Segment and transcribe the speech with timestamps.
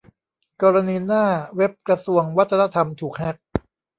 [0.61, 1.25] กรณีหน้า
[1.55, 3.37] เว็บกระทรวงวัฒนธรรมถูกแฮ็ก